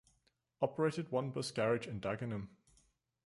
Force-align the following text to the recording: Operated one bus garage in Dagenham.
Operated 0.63 1.11
one 1.11 1.29
bus 1.29 1.51
garage 1.51 1.85
in 1.85 2.01
Dagenham. 2.01 2.47